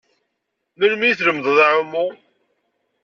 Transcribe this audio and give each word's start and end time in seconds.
Melmi 0.77 1.07
i 1.09 1.17
tlemdem 1.19 1.57
aɛummu? 1.65 2.05